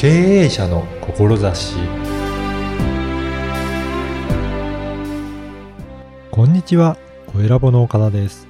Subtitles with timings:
[0.00, 1.74] 経営者の志
[6.30, 8.48] こんにちは、小ラボの岡田です。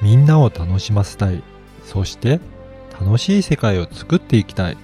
[0.00, 1.42] みんなを楽しませたい。
[1.84, 2.38] そして、
[2.92, 4.76] 楽しい世界を作っていきたい。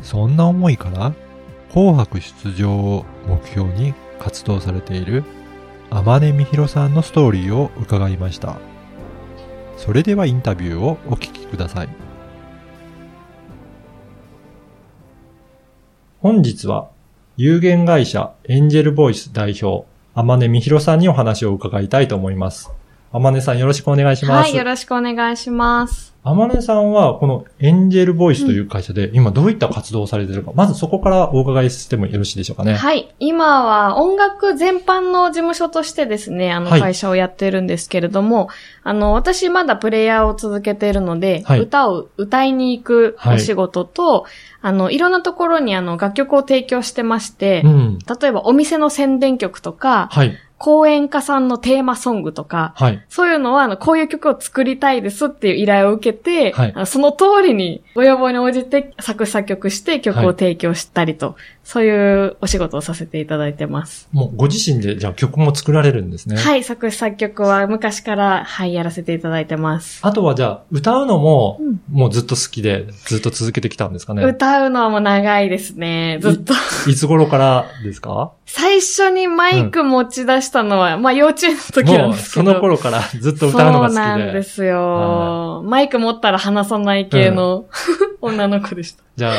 [0.00, 1.12] そんな思いから、
[1.70, 5.22] 紅白出場を目標に活動されている
[5.90, 8.56] 天音美弘さんのストーリーを伺いました。
[9.76, 12.09] それではインタビューをお聞きください。
[16.22, 16.90] 本日は
[17.38, 22.70] 有限会社エンジェルボイス代表、天音美弘さんにお話を伺いたいと思います。
[23.12, 24.48] 天音さんよろしくお願いします。
[24.50, 26.14] はい、よろしくお願いします。
[26.22, 32.74] 天音さんはこのエンジェルボイスという会社で今どういった活動をされているか、まずそこからお伺いしてもよろしいでしょうかね。
[32.74, 33.12] はい。
[33.18, 38.48] 今は音楽全般の事務所としてですね、あのはい会社をやってるんですけれども、
[38.84, 44.26] あの、私まだプレイヤーを続けているので、はい歌を歌いに行くお仕事と、
[44.62, 47.98] あの、いろんなところにあの楽曲を提供してまして、うん。
[48.20, 50.38] 例えばお店の宣伝曲とか、はい。
[50.60, 53.02] 講演家さんのテーマソングとか、はい。
[53.08, 64.08] そういうのは、あの、こういう曲を作りたいですっていう依頼を受けて、はいその通りにご要望に応じて作詞作曲して曲を提供したりと、そういうお仕事をさせていただいてます。
[64.12, 66.36] もうご自身でじゃあ曲も作られるんですね。
[66.36, 70.00] はい、作詞作曲は昔から、はい、やらせていただいてます。
[70.02, 74.24] あとはじゃあ歌うのもうんもうずっと好きでずっと続けてきたんですかね。
[74.24, 76.18] 歌うのはもう長いですね。
[76.20, 76.54] ずっと。
[76.88, 78.32] いつ頃からですか？
[78.46, 82.46] 最初にマイク持ち出したのは、まあ幼稚園の時なんですけど。
[82.46, 83.96] その頃からずっと歌うのが好きで。
[83.96, 85.62] そうなんですよ。
[85.64, 87.66] マイク持ったら話さない系の、
[88.20, 89.04] 女の子でした。
[89.16, 89.34] じゃあ、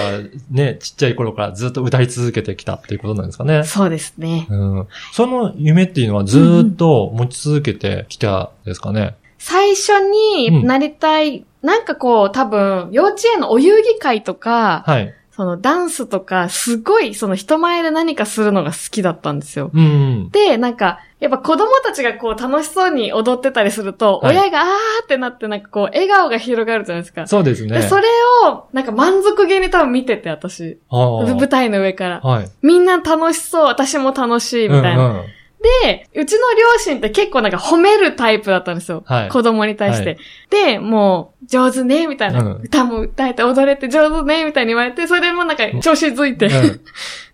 [0.51, 3.63] ね、ちっちゃい頃からずっと歌い続けてきたっていうことなんですかね。
[3.63, 4.47] そうですね。
[4.49, 4.87] うん。
[5.13, 9.15] その夢っていうのはずーっと持ち続けてきたですかね？
[9.39, 15.15] 最初になりたい、なんかこう多分幼稚園のお遊戯会とか、はい。
[15.41, 19.71] そのダンスとか、すごいその人前で何かするのが好きだったんですよ。
[19.73, 20.29] うん。
[20.29, 24.67] で、なんか、やっぱ子供たちがこう楽しそうに踊ってたりすると、はい親があー
[25.03, 27.25] ってなってなんかこう笑顔が広がるじゃないですか。
[27.25, 27.75] そうですね。
[27.75, 28.03] でそれ
[28.45, 30.77] を、なんか満足げに多分見てて、私。
[30.91, 32.19] 舞台の上から。
[32.19, 32.51] はい。
[32.61, 35.05] みんな楽しそう、私も楽しい、みたいな。
[35.05, 35.25] うんうん
[35.83, 39.03] で、うちの両親って結構なんか褒めるタイプだったんですよ。
[39.05, 40.05] はい子供に対して。
[40.05, 40.17] はい
[40.49, 46.47] で、もう、上手ね、みたいな、うん歌も歌えて踊れて上手ね、みたいに言われて、それでもうなんか調子づいて。
[46.47, 46.81] うん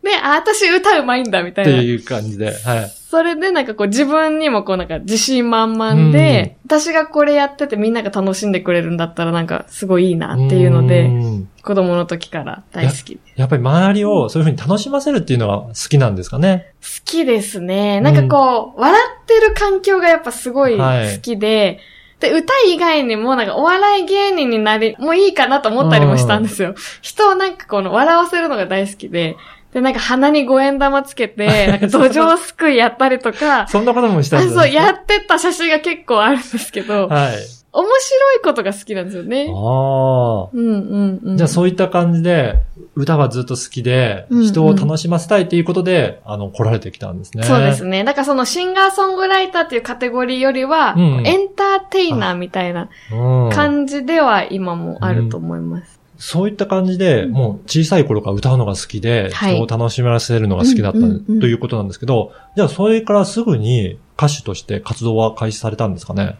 [0.03, 1.73] で、あ、私歌うまいんだ、みたいな。
[1.73, 2.53] っていう感じで。
[2.53, 2.91] はい。
[3.09, 11.37] それでなんかこう自分にもこうなんか自信満々で、私がこれやっててみんなが楽しんでくれるんだったらなんかすごいいいなっていうので、ん
[11.67, 13.17] 子供の時から大好き。
[13.17, 16.72] 好やっぱり周りをそういうふうに楽しませるっていうのは好きなんですかね？
[17.07, 18.01] きですね。
[18.01, 21.79] なんかこう、笑ってる環境がやっぱすごいはい好きで、
[22.19, 26.75] で、歌以外にもなんかお笑い芸人になり、もういいかなと思ったりもしたんですよ。
[27.01, 29.35] 人をなんかこの笑わせるのが大好きで、
[29.73, 37.35] で、なんか鼻に五円玉つけて、なんか土壌すくいやったりとか、 そんなこともしたあんですそう、やってた写真が結構あるんですけど、はい。
[37.79, 39.47] 面白いことが好きなんですよね。
[39.53, 41.33] あうんうんうあ。
[41.33, 41.38] ん。
[41.38, 42.55] じゃあそういった感じで、
[42.95, 47.43] 歌はずっと好きでうんう、ん人を楽しませたいっていうことで、あの、来られてきたんですね。
[47.43, 48.03] そうですね。
[48.03, 53.51] だからそのシンガーソングライターっていうカテゴリーよりは、うんエンターテイナーみたいなうん。
[53.51, 55.97] 感じでは今もあると思います。
[56.19, 66.35] そういった感じで、うんもう小さい頃から歌うのが好きで、はい人を楽しませるのが好きだったうんうんうんということなんですけど、じゃあそれからすぐに歌手として活動は開始されたんですかね？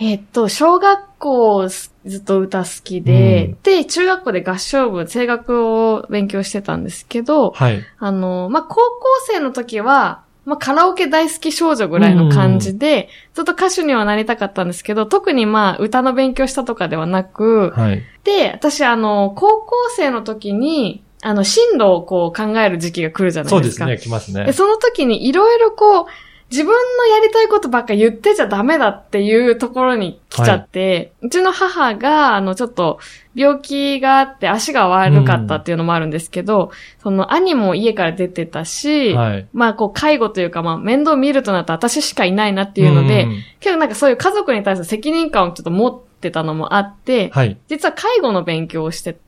[0.00, 7.84] えっと、小学校ずっと歌好きで、うんで、中学校で合唱部、声楽を勉強してたんですけど、はい。
[7.98, 8.80] あの、まあ、高校
[9.26, 18.02] 生の時は、まあ、カラオケ大好き少女ぐらいの感じで、ずっと歌手にはなりたかったんですけど、特にまあ、歌の勉強したとかではなく、はい。
[18.24, 23.56] で、私あの、高校生の時に、あの、進路をこう考える時期が来るじゃないでか。
[23.56, 24.52] そうですすね、来ますねで、。
[24.52, 26.06] その時にいろいろこう、
[26.50, 32.98] 自分のやりたいことばっか言ってちゃダメだっていうところに来ちゃって、うちの母が、あの、ちょっと、
[33.34, 36.72] 病気があって足が悪かったっていうのもあるんですけど、
[37.02, 39.48] その兄も家から出てたし、はい。
[39.52, 43.30] まあ、こう、介護というか、まあ、面倒見るとなったら私しかいないなっていうので、ん
[43.60, 47.58] 結構なんかそういう家族に対する責任感をちょっと持ってたのもあって、はい。
[47.68, 49.18] 実は介護の勉強をして、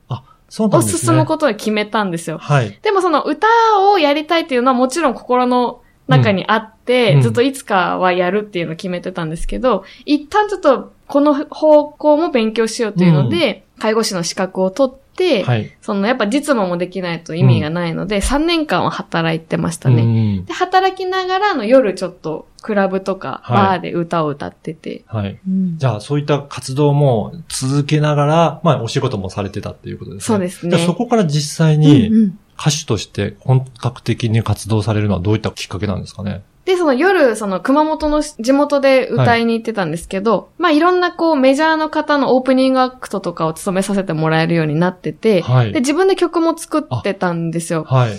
[0.49, 0.99] そうなんをですね。
[0.99, 2.39] 進むことに決めたんですよ。
[2.39, 2.79] はい。
[2.81, 3.47] でもその歌
[3.91, 15.71] をやりたいっていうのはもちろん心の中にあって、うんずっといつかはやるっていうのを決めてたんですけど、一旦ちょっとこの方向も勉強しようというので、介護士の資格を取っって、はい。
[15.81, 20.05] そのやっぱ実務もできないと意味がないので、3年間は働いてましたね。
[20.05, 20.43] ね。
[20.45, 25.03] で、働きながら、あの、夜ちょっと、クラブとか、はいバーで歌を歌ってて。
[25.07, 25.39] はい。
[25.77, 30.25] じゃあ、そういった活動も続けながら、まあ、お仕事もされてたっていうことですね。
[30.27, 36.43] そうですねじゃあ、そこから実際うんにうん歌手として本格的に活動されるのはどういったきっかけなんですかね？
[36.63, 47.83] で、その夜、その熊本の地元で歌いに行ってたんですけど、まあいろんなこうメジャーの方のオープニングアクトとかを務めさせてもらえるようになってて、はいで、自分で曲も作ってたんですよ。
[47.85, 48.11] はい。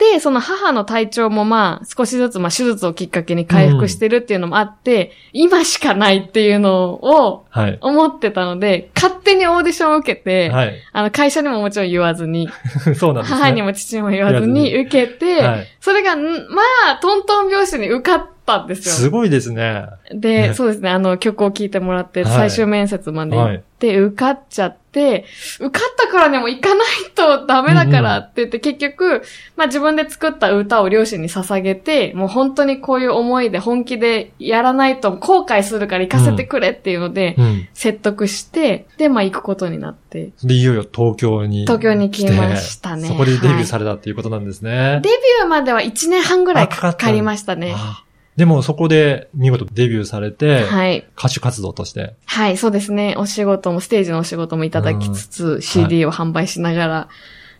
[0.00, 7.78] で、その母の体調もまあ少しずつまあ手術をきっかけに回復してるっていうのもあって、今しかないっていうのをはい。
[7.80, 10.74] 思ってたので、勝手にオーディションを受けて、はい。
[10.92, 12.48] あの会社にももちろん言わずに、
[12.96, 13.38] そうなんですね。
[13.40, 15.66] 母にも父にも言わずに受けて、はい。
[15.80, 16.62] それがん、ま
[16.92, 18.94] あ、トントン拍子に受かったんですよ。
[18.94, 19.86] すごいですね。
[20.12, 25.24] で、ねそうですね、あの、曲を聴いてもらって、はい最終面接まで行って、受かっちゃって、
[25.58, 29.22] 受かったからにも行かないとダメだからって言って、結局、
[29.56, 37.68] まあ自分で作った歌を両親に捧げて、もう本当にこういう思いで本気でやらないと後悔するから行かせてくれっていうので、うん。
[37.74, 41.62] 説得して、で、まあ行くことになって、で、いよいよ東京に。
[41.62, 45.00] 東京に来ましたねそこでデビューされたっていうことなんですね。
[45.02, 47.74] デビューまでは1年半ぐらいかかりましたね。
[47.76, 48.04] あ
[48.36, 51.06] でもそこで見事デビューされて、はい。
[51.18, 52.14] 歌手活動として。
[52.24, 53.14] はい、そうですね。
[53.18, 57.08] お仕事も、ステージのお仕事もいただきつつ、CD を販売しながら、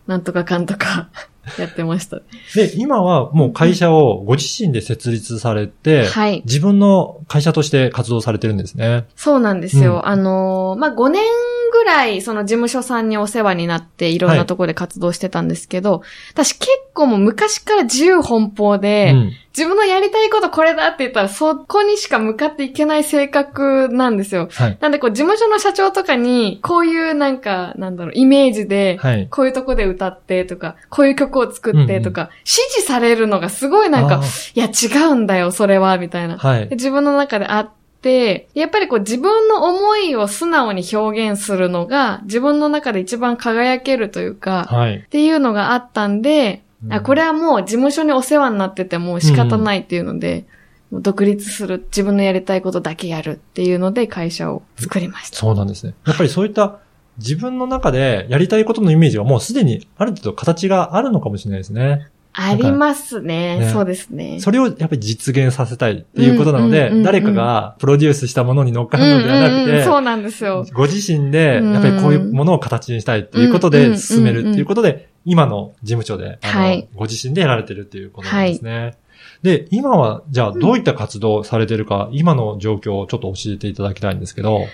[0.07, 1.11] なんとかかんとか
[1.59, 2.19] やってました。
[2.55, 6.43] で、今はもう会社をご自身で設立されて、はい。
[6.47, 9.07] 自分の会社として活動されてるんですね。
[9.17, 9.97] そうなんですよ。
[9.97, 11.23] うんあのーまあ、5年
[11.81, 19.32] ぐらい、その事務所さんにお世話になって、いろんなところで活動してたんですけど、私結構もう昔から自由奔放で、うん。
[19.56, 24.49] 自分のやりたいことこれだって言ったら、そこにしか向かっていけない性格なんですよ。
[24.53, 24.79] はい。
[24.81, 29.26] なんでこう、事務所の社長とかに、こういうなんか、なんだろう、イメージで、はい。
[29.29, 34.25] こういうとこで歌ってとか、こういう曲を作ってとか、指示されるのがすごいなんか、あ
[34.55, 36.38] いや違うんだよ、それは、みたいな。
[36.71, 37.80] 自分の中であって、
[38.55, 44.97] やっぱりこう自分の思いを素直に表現するのが、自分の中で一番輝けるというか、はい。
[44.97, 50.47] っていうのがあったんで、うんあこれはもう事務所にお世話になってても仕方ないっていうので、
[50.91, 55.37] もう独立する、自分のやりたいことだけやるっていうので会社を作りました。
[55.37, 55.94] そうなんですね。
[56.06, 56.79] やっぱりそういった
[57.19, 62.08] 自分の中でやりたいことのイメージはもうすでにある程度形があるのかもしれないですね。
[62.32, 63.59] ありますね。
[63.59, 64.41] ねそうですね。
[64.41, 70.65] それをやっぱり実現させたいっていうことなので、うんうんうんうん誰かがプロデュースしたものに乗っかるのではなくうんうんうんそうて、なんですよ。
[70.73, 78.97] ご自身でやっぱりこういうものを形にしたいっていうことで進めるっていうことで、今の事務所で、はいご自身でやられてるっていうことなんですね。
[79.43, 84.67] で、今は、じゃあどういった活動をされてるか、今の状況をちょっと教えていただきたいんですけど、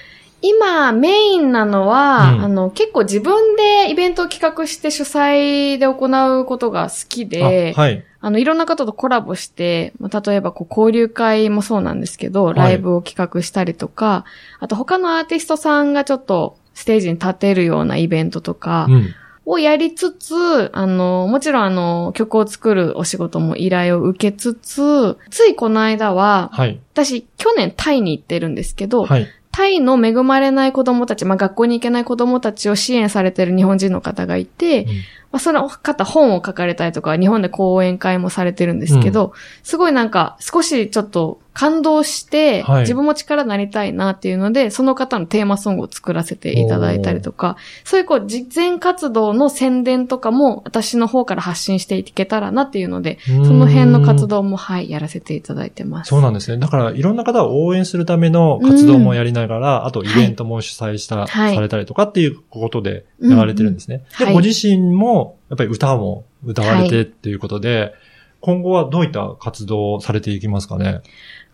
[0.48, 8.04] 今、メインなのは、うんあの、結構自分でイベントを企画して主催で行うことが好きで、あはい。
[8.20, 14.24] あの、いろんな方とコラボして、まあ例えばこう交流会もそうなんですけど、いライブを企画したりとか、
[14.60, 19.14] あと他のアーティストさんがちょっとステージに立てるようなイベントとかうん。
[19.48, 26.80] をやりつつ、あの、もちろんあの、曲を作るお仕事も依頼を受けつつ、ついこの間は、はい。
[26.92, 29.28] 私去年タイに行ってるんですけど、はい。
[29.56, 34.86] タイの恵まれない子供たち、まあ学校に行けない子供たちを支援されてる日本人の方がいて、
[35.36, 42.80] まあその方本を書かれたりとか、日本で講演会もされてるんですけど、すごいなんか少しちょっと感動して、はい。
[42.82, 56.08] 自分も力になりたいなっていうので、その方のテーマソングを作らせていただいたりとか、そういうこう実践活動の宣伝とかも私の方から発信していけたらなっていうので、その辺の活動もはい、やらせていただいてます。
[56.08, 56.58] そうなんですね。
[56.58, 61.54] だから、いろんな方を応援するための活動もやりながら、あとイベントも主催した、はい。
[61.54, 63.98] されたりとかっていうことでやられてるんですね。
[63.98, 64.26] で、うん。
[64.26, 64.34] はい。
[64.34, 67.94] ご自身も、やっぱり歌も歌われてっていうことで、
[68.40, 71.00] 今後はどういった活動をされていきますかね？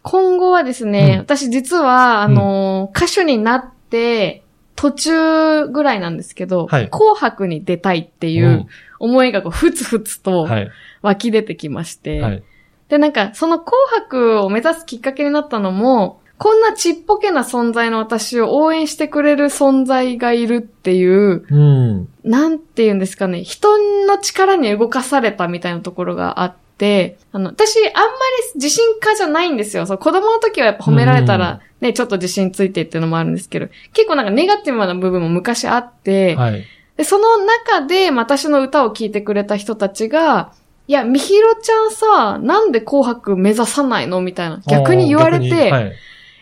[0.02, 4.42] 今後はですね、うん私実は、あの、歌手になって、
[4.74, 8.66] 途中ぐらいなんですけど、はい紅白に出たいっていうんう
[8.98, 10.70] 思いがこう、ふつふつとはい。
[11.02, 12.42] 湧き出てきまして、はい。
[12.88, 22.08] で、なんか、その紅白を目指すきっかけになったのも、こんなちっぽけな存在の私を応援してくれる存在がいるっていう、うん。
[22.24, 28.10] なんて言うんですかね、人の力に動かされたみたいなところがあって、あの、私、あんまり
[28.56, 29.86] 自信家じゃないんですよ。
[29.86, 36.64] そう、子供の時はやっぱ褒められたら、ね、ちょっと自信ついてっていうのもあるんですけど、結構なんかネガティブな部分も昔あって、はい。
[36.96, 40.54] で、その中で私の歌を聴いてくれた人たちが、
[40.88, 44.60] いや、みひろちゃんさ、なんで紅白目指さないのみたいな。
[44.66, 45.70] 逆に言われて、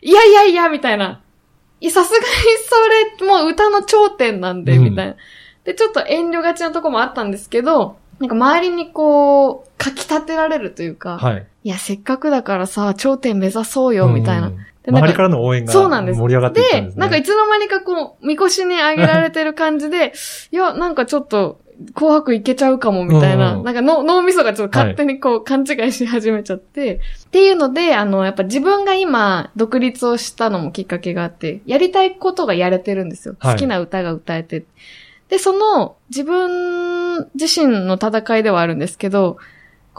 [0.02, 0.10] い。
[0.10, 1.20] いやいやいや、みたいな。
[1.90, 2.24] さすがに
[3.18, 5.16] それ、もう歌の頂点なんで、うんみたいな。
[5.64, 11.46] で、ちょっと遠慮がちなとこもあったんですけど、なんか周りにこう、かき立てられるというか、はい。
[11.64, 14.48] いや、せっかくだからさ、頂点目指そうよ、みたいな。
[14.48, 17.00] うんでなんか周りからの応援が盛り上がっていったんですね。
[17.00, 20.14] なんかいつの間にかこう、みこしに上げられてる感じで、
[20.52, 21.60] いや、なんかちょっと、
[21.94, 33.36] 紅白いけちゃうかも、みたいな、うんなんかの脳みそがちょっと勝手にこう、勘違いし始めちゃって、っていうので、あの、やっぱ自分が今、独立をしたのもきっかけがあって、やりたいことがやれてるんですよ。
[33.38, 33.54] はい。
[33.54, 34.64] 好きな歌が歌えて。
[35.28, 39.38] で、その、自分自身の戦いではあるんですけど、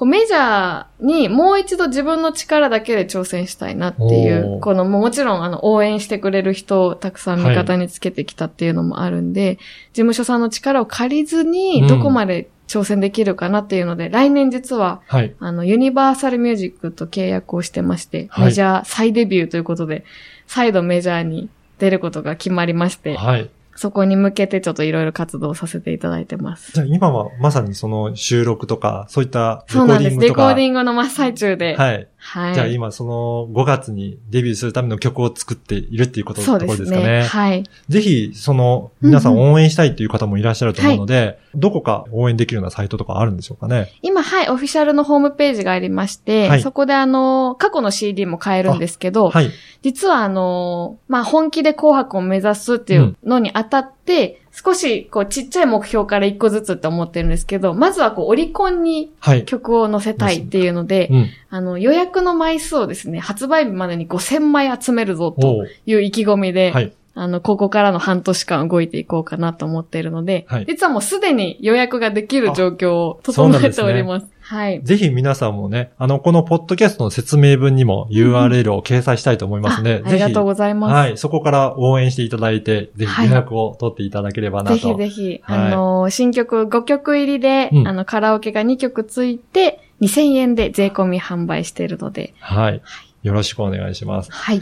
[0.01, 15.35] こうメジャーにもう一度自分の力だけで挑戦したいなっていう、このもちろんあの応援してくれる人をたくさん味方につけてきたっていうのもあるんで、事務所さんの力を借りずうんにどこまで挑戦できるかなっていうので、来年実ははい。
[15.37, 20.03] あのユニバーサルミュージックと契約をしてまして、はいメジャー再デビューということで、
[20.47, 23.51] 再度メジャーに出ることが決まりまして、はい。
[23.75, 26.71] そこに向けてちょっといろいろ活動させていただいてます。
[26.73, 30.17] じゃあ今はまさにその収録とか、そういったレコーそうなんです。
[30.17, 30.41] ディングとか。
[30.41, 31.75] レコーディングの真っ最中で。
[31.75, 32.07] はい。
[32.23, 32.53] はい。
[32.53, 37.23] じゃあ今その5月にデビューするための曲を作っているっていうことですすかね。
[37.23, 37.63] はい。
[37.89, 43.91] ぜひ、その、皆さん応援したいっていう方もいらっしゃると思うので、どこか応援できるようなサイトとかあるんでしょうかね。
[44.03, 49.49] 今、はい、オフィシャルのホームページがありまして、はいそこであの、過去の CD も買えるんですけど、はい。
[49.81, 59.45] 実はあの、まあ、本気で紅白を目指すっていうのにあたって、少し、こう、ちっちゃい目標から一個ずつって思ってるんですけど、まずはこう、オリコンにはい。
[59.45, 61.29] 曲を載せたいっていうので、うん。
[61.49, 66.91] あの、予約の枚数をですね、発売日までに5000枚集めるぞという意気込みで、はい。
[67.13, 74.27] あの、ここからの半年間動いていこうかなと思っているので、はい実はもうすでに予約ができる状況を整えております。
[74.41, 74.81] はい。
[74.83, 80.93] ぜひ皆さんもね、あの、このポッドキャストの説明文にも URL を掲載したいと思いますので、あありがとうございます。
[80.93, 81.17] はい。
[81.17, 84.77] そこから応援していただいて、ぜひはい連絡を取っていただければなと。
[84.77, 92.81] ぜひぜひ、はいあの、新曲5曲入りで、うんあの、カラオケが2曲ついて、2000円で税込み販売しているので、はい。
[93.23, 94.31] よろしくお願いします。
[94.31, 94.61] はい。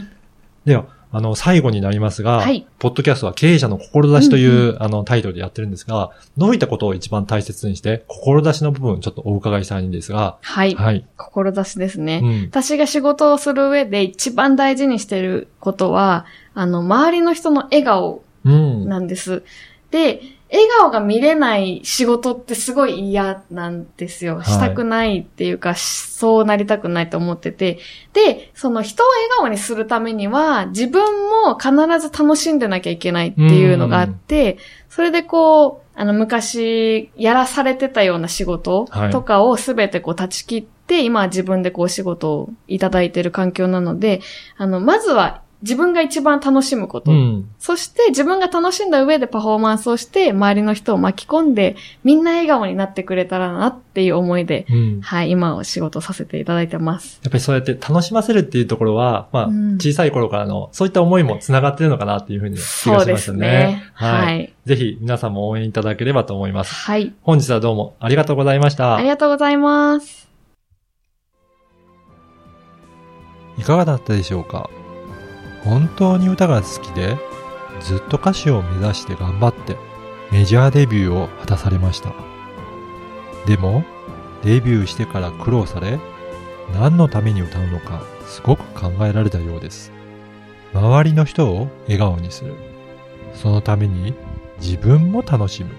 [0.66, 10.74] では、あの、最後になりますが、はいポッドキャストは経営者の志という、あの、タイトルでやってるんですが、どういったことを一番大切にして、志の部分ちょっとお伺いしたいんですが、はい。
[10.74, 11.06] はい。
[11.16, 12.20] 志ですね。
[12.22, 12.42] うん。
[12.44, 18.88] 私が仕事をする上で一番大事にしていることは、あの、周りの人の笑顔うん。
[18.88, 19.42] なんです。
[19.90, 20.22] で、
[20.52, 24.36] 笑顔が見れない仕事ってすごい嫌なんですよ。
[24.36, 27.78] はいしたくないっていうか、しそうなりたくないと思ってて。
[28.12, 44.20] で、その人を笑顔にするためには、自分も必ず楽しんでなきゃいけないっていうのがあって、それでこう、あの、昔、やらされてたような仕事はいとかをすべてこう断ち切って、今は自分でこう仕事をいただいている環境なので、
[44.56, 47.10] あの、まずは自分が一番楽しむこと。
[47.10, 47.50] うん。
[47.58, 55.00] そして自分が楽しんだ上でパフォーマンスをして、周りの人を巻き込んで、みんな笑顔になってくれたらなっていう思いで、うん。
[55.02, 57.20] はい、今お仕事させていただいてます。
[57.22, 63.36] やっぱりそうやって楽しませるっていうところは、まあ、うん小さい頃からの、そういった思いも繋がってるのかなっていうふうに気がそうでしますね。
[63.36, 63.90] すね。
[63.94, 64.24] はい。
[64.24, 64.52] はい。
[64.64, 66.74] ぜひ皆さんも応援いただければと思います。
[66.74, 67.12] はい。
[67.22, 68.96] 本日はどうもありがとうございました。
[68.96, 70.30] ありがとうございます。
[73.58, 74.70] いかがだったでしょうか？
[75.64, 77.18] 本当に歌が好きで、
[77.80, 79.76] ずっと歌手を目指して頑張って、
[80.32, 82.12] メジャーデビューを果たされました。
[83.46, 83.84] でも、
[84.42, 85.98] デビューしてから苦労され、
[86.74, 89.92] 何のために歌うのかすごく考えられたようです。
[90.72, 92.54] 周りの人を笑顔にする。
[93.34, 94.14] そのために
[94.60, 95.70] 自分も楽しむ。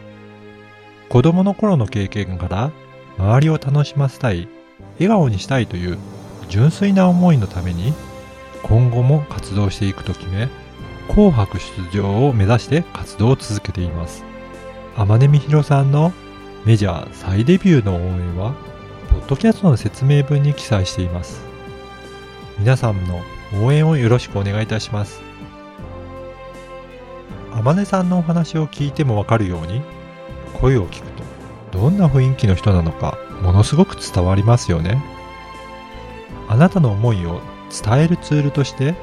[1.09, 2.71] 子供の頃の経験から
[3.17, 4.47] 周りを楽しませたい、
[4.95, 5.97] 笑顔にしたいという
[6.50, 7.93] 純粋な思いのために
[8.63, 10.50] 今後も活動していくと決め
[11.08, 14.24] 紅白出場を目指して活動を続けています。
[14.96, 16.13] 天音美弘さんの
[16.65, 18.53] メジャー再デビューの応援は
[19.10, 21.44] ポッドキャストの説明文に記載しています。
[22.60, 23.22] 皆さんの
[23.62, 25.22] 応援をよろしくお願いいたします。
[27.53, 29.82] 天音さんのお話を聞いてもわかるように
[30.53, 31.24] 声を聞くと
[31.72, 35.03] どんな雰囲気の人なのかものすごく伝わりますよね。
[36.48, 37.41] あなたの思いを
[37.72, 38.96] 伝えるツールとして、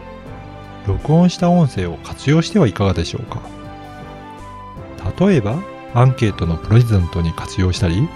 [0.87, 3.41] 録音した音声を活用してはいかがでしょうか。
[5.27, 5.59] 例えば、
[5.95, 8.09] アンケートのプレゼントに活用したり、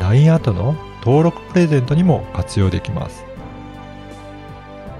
[0.00, 3.24] LINE アートの登録プレゼントにも活用できます。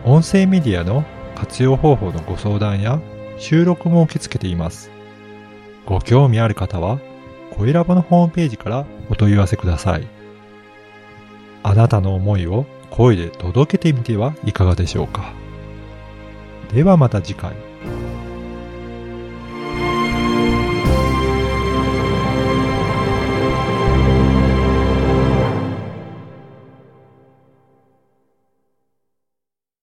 [0.04, 1.04] 音声メディアの
[1.34, 3.00] 活用方法のご相談や
[3.38, 4.90] 収録も受け付けています。
[5.86, 6.98] ご興味ある方は、
[7.56, 10.06] 声ラボのホームページからお問い合わせください。
[11.62, 15.32] あなたの思いを声で届けてみてはいかがでしょうか。
[16.72, 17.67] ではまた次回。